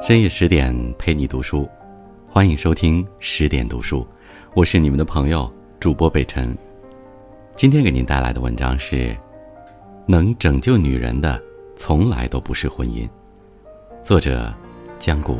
[0.00, 1.68] 深夜十点陪你读书，
[2.26, 4.06] 欢迎收听十点读书，
[4.54, 6.56] 我是你们的朋友主播北辰。
[7.56, 9.14] 今天给您带来的文章是：
[10.06, 11.42] 能拯救女人的
[11.76, 13.08] 从来都不是婚姻。
[14.00, 14.54] 作者：
[15.00, 15.34] 江国。《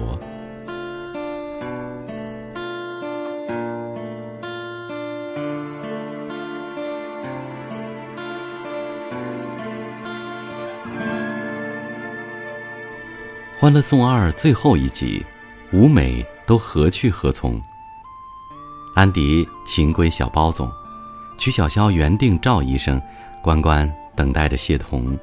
[13.69, 15.23] 欢乐颂二》最后一集，
[15.75, 17.61] 舞美都何去何从？
[18.95, 20.67] 安迪情归小包总，
[21.37, 22.99] 曲筱绡原定赵医生，
[23.43, 23.87] 关关
[24.17, 25.15] 等待着谢童，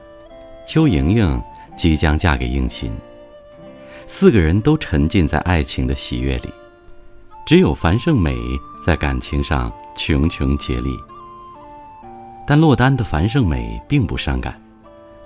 [0.68, 1.42] 邱莹莹
[1.76, 2.96] 即将嫁给应勤。
[4.06, 6.54] 四个人都沉浸在爱情的喜悦里，
[7.48, 8.38] 只有樊胜美
[8.86, 10.96] 在感情上穷穷竭力。
[12.46, 14.62] 但落单的樊胜美并不伤感，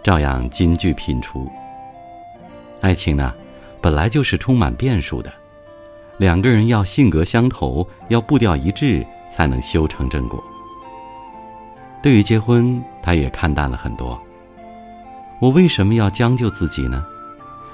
[0.02, 1.52] 照样金句频出。
[2.82, 3.34] 爱情呢，
[3.82, 5.32] 本来就是充满变数的，
[6.18, 10.42] 两个人要性格相投，要步调一致，才能修成正果。
[12.02, 14.18] 对于结婚，他也看淡了很多。
[15.42, 17.06] 我为什么要将就自己呢？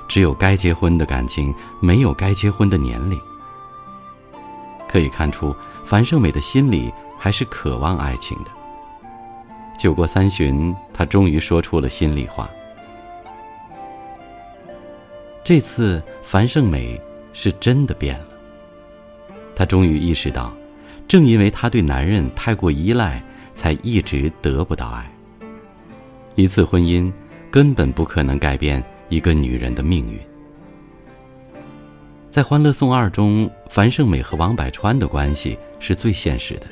[0.08, 3.20] 只有该结婚的感情，没有该结婚的年龄。
[4.88, 8.52] 可以看出，樊胜美的心里还是渴望爱情的。
[9.78, 12.50] 酒过三巡，她终于说出了心里话。
[15.46, 17.00] 这次樊胜美
[17.32, 18.28] 是真的变了。
[19.56, 20.52] 她终于意识到，
[21.08, 25.08] 正因为她对男人太过依赖，才一直得不到爱。
[26.34, 27.14] 一次婚姻
[27.52, 30.20] 根本不可能改变一个女人的命运。
[32.32, 36.66] 在《欢乐颂二》中，樊胜美和王百川的关系是最现实的。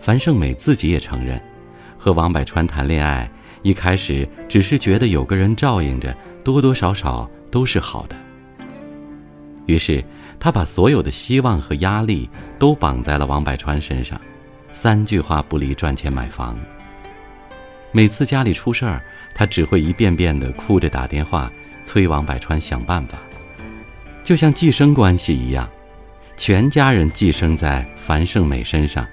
[0.00, 1.38] 樊胜美自己也承认，
[1.98, 3.30] 和王百川谈恋爱，
[3.60, 7.30] 一开始只是觉得有个人照应着，多多少少。
[7.52, 8.16] 都是好的。
[9.66, 10.04] 于是，
[10.40, 14.20] 他把所有的希望和压力都绑在了王百川身上，
[14.72, 16.58] 三句话不离赚钱买房。
[17.92, 19.00] 每次家里出事儿，
[19.34, 21.48] 他只会一遍遍的哭着打电话
[21.84, 23.18] 催王百川想办法，
[24.24, 25.68] 就像寄生关系一样，
[26.36, 29.06] 全家人寄生在樊胜美身上，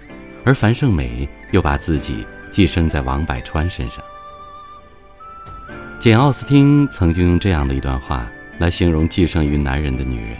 [0.45, 4.03] 而樊胜美又把自己寄生在王百川身上。
[5.99, 8.25] 简·奥斯汀曾经用这样的一段话
[8.57, 10.37] 来形容寄生于男人的女人：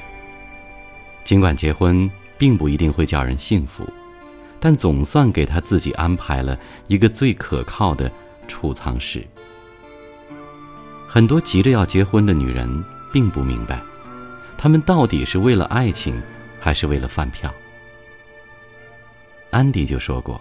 [1.25, 3.85] 尽管结婚并不一定会叫人幸福，
[4.57, 8.09] 但总算给他自己安排了一个最可靠的
[8.47, 9.21] 储藏室。
[11.05, 12.81] 很多急着要结婚的女人
[13.11, 13.81] 并不明白，
[14.57, 16.21] 她们到底是为了爱情，
[16.57, 17.53] 还是为了饭票。
[19.49, 20.39] 安迪就说过。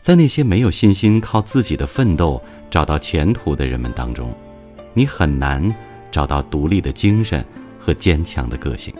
[0.00, 4.32] 在那些没有信心靠自己的奋斗找到前途的人们当中，
[4.94, 5.74] 你很难
[6.12, 7.44] 找到独立的精神
[7.80, 8.94] 和坚强的个性。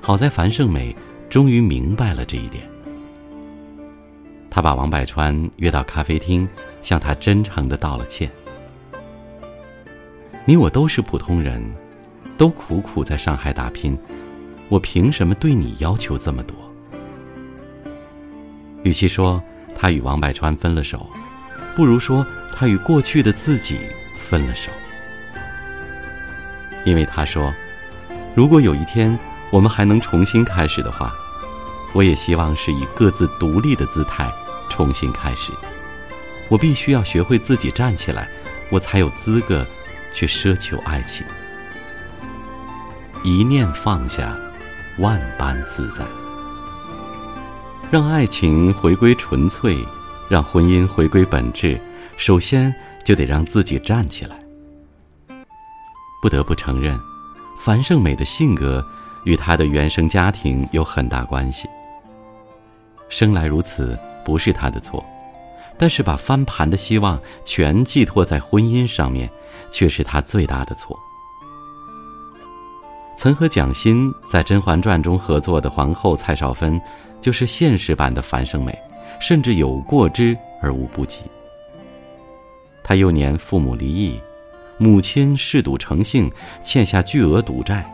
[0.00, 0.94] 好在樊胜美
[1.30, 2.68] 终于明白了这一点。
[4.50, 6.46] 他把王百川约到咖啡厅，
[6.82, 8.30] 向他真诚的道了歉。
[10.44, 11.64] 你我都是普通人，
[12.36, 13.96] 都苦苦在上海打拼，
[14.68, 16.56] 我凭什么对你要求这么多？
[18.82, 19.40] 与其说。
[19.76, 21.04] 他与王百川分了手，
[21.74, 23.80] 不如说他与过去的自己
[24.18, 24.70] 分了手。
[26.84, 27.52] 因为他说，
[28.34, 29.18] 如果有一天
[29.50, 31.12] 我们还能重新开始的话，
[31.92, 34.30] 我也希望是以各自独立的姿态
[34.68, 35.52] 重新开始。
[36.50, 38.28] 我必须要学会自己站起来，
[38.70, 39.66] 我才有资格
[40.12, 41.24] 去奢求爱情。
[43.22, 44.36] 一念放下，
[44.98, 46.04] 万般自在。
[47.90, 49.86] 让爱情回归纯粹，
[50.34, 51.80] 让婚姻回归本质，
[52.16, 52.74] 首先
[53.04, 54.36] 就得让自己站起来。
[56.20, 56.98] 不得不承认，
[57.60, 58.84] 樊胜美的性格
[59.22, 61.68] 与她的原生家庭有很大关系。
[63.08, 65.04] 生来如此不是她的错，
[65.78, 69.30] 但是把翻盘的希望全寄托在婚姻上面，
[69.70, 70.98] 却是她最大的错。
[73.16, 76.80] 曾和蒋欣在《甄嬛传》中合作的皇后蔡少芬。
[77.20, 78.78] 就是现实版的樊胜美，
[79.20, 81.20] 甚至有过之而无不及。
[82.82, 84.20] 他幼年父母离异，
[84.78, 86.30] 母亲嗜赌成性，
[86.62, 87.84] 欠下巨额赌债。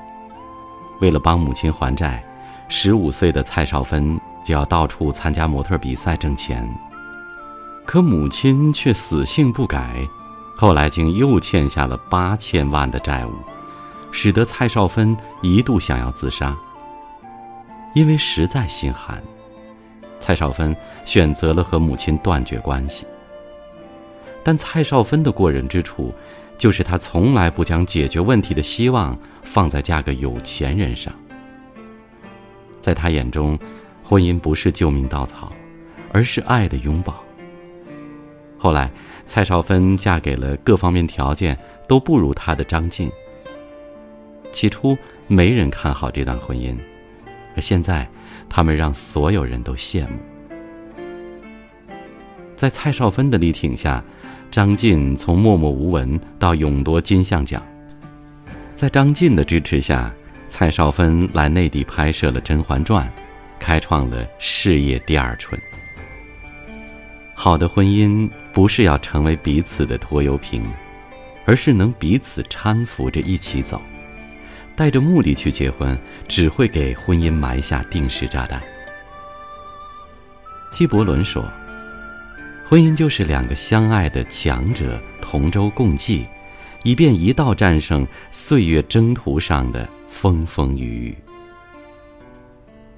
[1.00, 2.22] 为了帮母亲还债，
[2.68, 6.68] 十五岁的蔡少芬就要到处参加模特比赛挣钱。
[7.86, 10.06] 可母亲却死性不改，
[10.56, 13.32] 后来竟又欠下了八千万的债务，
[14.12, 16.56] 使得蔡少芬一度想要自杀。
[17.94, 19.20] 因为实在心寒，
[20.20, 23.04] 蔡少芬选择了和母亲断绝关系。
[24.44, 26.14] 但蔡少芬的过人之处，
[26.56, 31.12] 就是她从来不将解决问题的希望放在嫁个有钱人上。
[32.80, 33.58] 在她眼中，
[34.04, 35.52] 婚姻不是救命稻草，
[36.12, 37.22] 而是爱的拥抱。
[38.58, 38.90] 后来，
[39.26, 41.58] 蔡少芬嫁给了各方面条件
[41.88, 43.10] 都不如她的张晋。
[44.52, 44.96] 起初，
[45.26, 46.76] 没人看好这段婚姻，
[47.54, 48.08] 而现在，
[48.50, 50.18] 他们让所有人都羡慕。
[52.56, 54.04] 在蔡少芬的力挺下，
[54.50, 57.62] 张晋从默默无闻到勇夺金像奖。
[58.76, 60.12] 在张晋的支持下，
[60.48, 63.06] 蔡少芬来内地拍摄了《甄嬛传》，
[63.58, 65.58] 开创了事业第二春。
[67.34, 70.62] 好的婚姻不是要成为彼此的拖油瓶，
[71.46, 73.80] 而是能彼此搀扶着一起走。
[74.80, 75.94] 带着目的去结婚，
[76.26, 78.58] 只会给婚姻埋下定时炸弹。
[80.72, 81.44] 纪伯伦说
[82.66, 86.26] ：“婚姻就是两个相爱的强者同舟共济，
[86.82, 91.18] 以便一道战胜岁月征途上的风风雨雨。”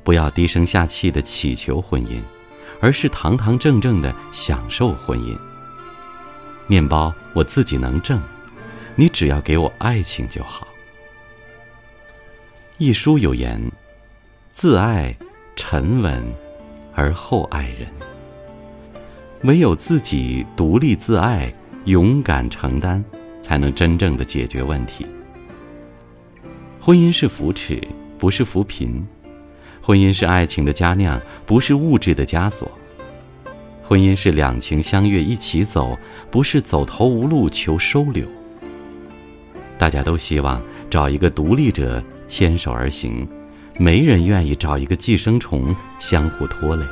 [0.05, 2.23] 不要低声下气的祈求婚姻。
[2.81, 5.37] 而是堂堂正正的享受婚姻。
[6.69, 8.21] 面包我自己能挣，
[8.95, 10.65] 你只要给我爱情就好。
[12.79, 13.61] 一书有言
[14.51, 15.15] ：“自爱
[15.55, 16.25] 沉稳，
[16.95, 17.87] 而后爱人。”
[19.45, 21.53] 唯有自己独立自爱、
[21.85, 23.05] 勇敢承担，
[23.43, 25.07] 才能真正的解决问题。
[26.81, 27.81] 婚姻是扶持，
[28.19, 29.07] 不是扶贫。
[29.81, 32.71] 婚姻是爱情的佳酿，不是物质的枷锁。
[33.85, 35.97] 婚姻是两情相悦一起走，
[36.31, 38.27] 不是走投无路求收留。
[39.83, 43.29] 大家都希望找一个独立者牵手而行，
[43.81, 46.87] 没人愿意找一个寄生虫相互拖累。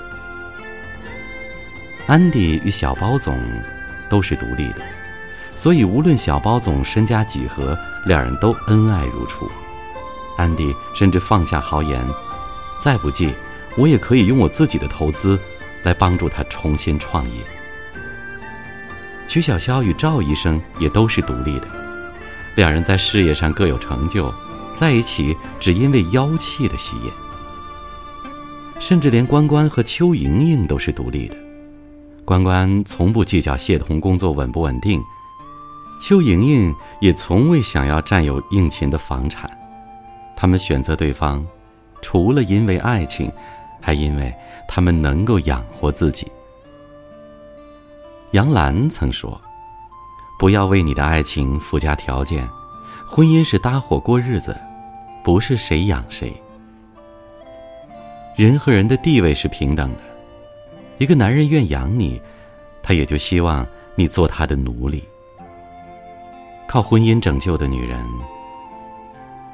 [2.09, 3.39] 安迪与小包总
[4.09, 4.83] 都是独立的，
[5.55, 9.49] 所以无论小包总身家几何，两人都恩爱如初。
[10.37, 12.05] 安迪甚至放下豪言。
[12.83, 13.33] 再不济，
[13.77, 15.39] 我也可以用我自己的投资，
[15.85, 17.35] 来帮助他重新创业。
[19.29, 21.69] 曲筱绡与赵医生也都是独立的，
[22.57, 24.33] 两人在事业上各有成就，
[24.75, 27.11] 在一起只因为妖气的吸引。
[28.79, 31.37] 甚至连关关和邱莹莹都是独立的，
[32.25, 35.01] 关关从不计较谢童工作稳不稳定，
[36.01, 39.51] 邱莹莹也从未想要占有应勤的房产，
[40.35, 41.45] 他们选择对方。
[42.03, 43.31] 除了因为爱情，
[43.79, 44.35] 还因为
[44.67, 46.27] 他们能够养活自己。
[48.31, 49.39] 杨澜曾说
[50.41, 52.49] ：“不要为你的爱情附加条件，
[53.07, 54.59] 婚姻是搭伙过日子，
[55.23, 56.35] 不是谁养谁。
[58.37, 59.99] 人和人的地位是平等的，
[60.97, 62.19] 一个男人愿养你，
[62.83, 65.05] 他也就希望你做他的奴隶。
[66.67, 68.03] 靠婚姻拯救的女人，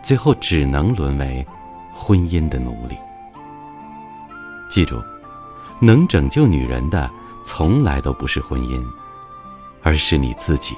[0.05, 1.45] 最后只能沦为……”
[1.99, 2.97] 婚姻的奴隶。
[4.71, 5.03] 记住，
[5.81, 7.11] 能拯救女人的，
[7.45, 8.81] 从来都不是婚姻，
[9.87, 10.75] 而是你自己。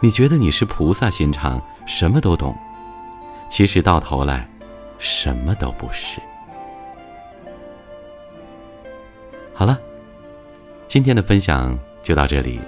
[0.00, 2.52] 你觉得你是菩萨心肠，什么都懂，
[3.48, 4.48] 其实到头来，
[4.98, 6.20] 什么都不是。
[9.54, 9.78] 好了，
[10.88, 12.60] 今天的分享就到这里。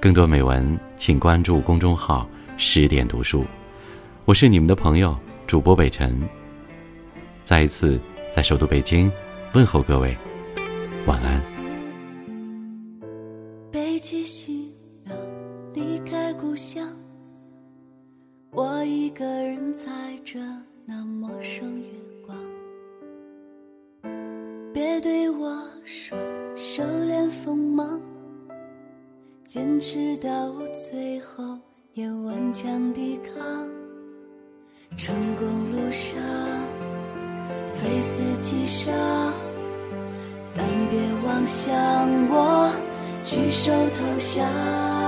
[0.00, 2.24] 更多美文，请关注公众号
[2.56, 3.44] “十点读书”。
[4.26, 5.16] 我是你们的朋友。
[5.48, 6.20] 主播北辰，
[7.44, 8.00] 再一次
[8.32, 9.10] 在首都北京
[9.54, 10.16] 问候各位，
[11.06, 11.55] 晚安。
[14.06, 14.72] 背起行
[15.02, 15.16] 囊
[15.74, 16.88] 离开故乡，
[18.52, 19.90] 我一个人踩
[20.24, 20.38] 着
[20.84, 21.88] 那陌生月
[22.24, 22.38] 光。
[24.72, 26.16] 别对我说
[26.54, 28.00] 收敛锋芒，
[29.44, 30.52] 坚持到
[30.88, 31.58] 最后
[31.94, 33.34] 也顽强抵抗。
[34.96, 36.22] 成功路上，
[37.74, 38.94] 非死即伤，
[40.54, 41.68] 但别妄想
[42.30, 42.70] 我
[43.26, 45.05] 举手投降。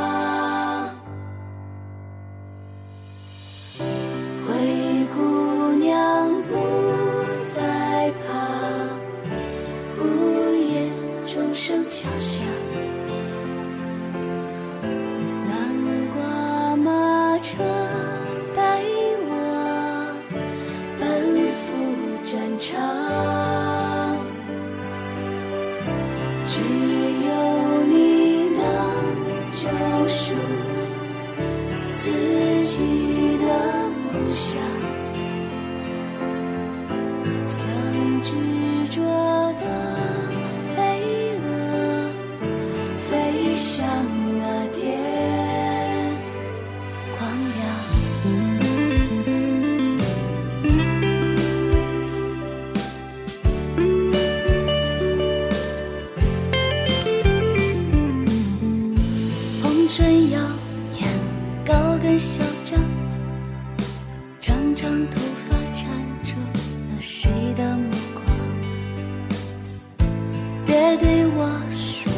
[70.69, 72.13] 别对我说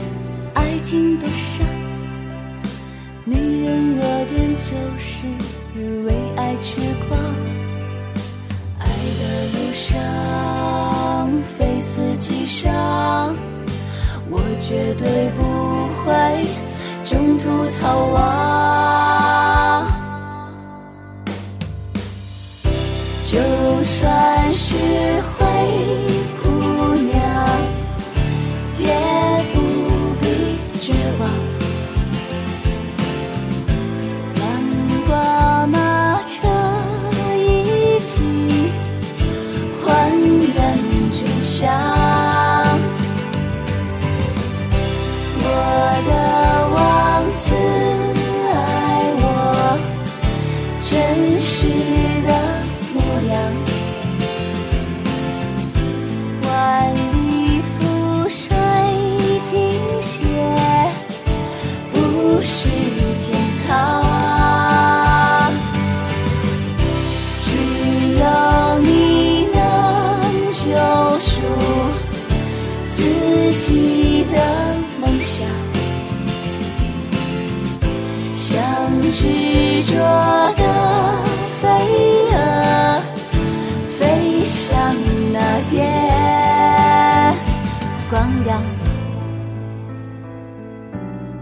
[0.55, 1.65] 爱情悲伤，
[3.25, 5.25] 女人弱点就是
[6.05, 7.17] 为爱痴狂。
[8.81, 8.89] 爱
[9.21, 9.89] 的路上
[11.57, 13.37] 非死即伤，
[14.29, 16.45] 我绝对不会
[17.05, 17.49] 中途
[17.81, 19.87] 逃亡。
[23.25, 23.39] 就
[23.85, 24.75] 算是。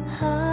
[0.08, 0.47] 和